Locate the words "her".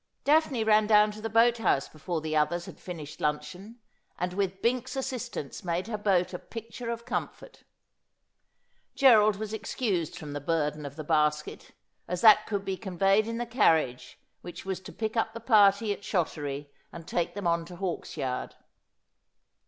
5.85-5.97